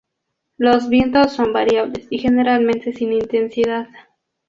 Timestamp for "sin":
2.91-3.13